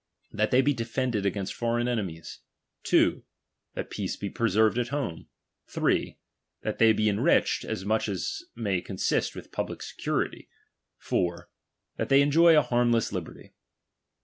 [0.31, 2.39] That ^ they be defended against foreign enemies.
[2.85, 3.23] 2.
[3.75, 5.27] That ™ peace be preserved at home.
[5.67, 6.17] 3.
[6.63, 10.49] That they be en *" riched, as much as may consist with public security.
[10.97, 11.51] 4,
[11.97, 13.53] That they enjoy a harmless liberty.